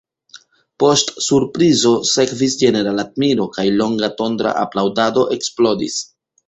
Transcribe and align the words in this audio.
Post 0.83 1.11
surprizo 1.25 1.91
sekvis 2.13 2.57
ĝenerala 2.63 3.07
admiro, 3.11 3.49
kaj 3.59 3.69
longa 3.79 4.13
tondra 4.23 4.59
aplaŭdado 4.67 5.31
eksplodis. 5.39 6.05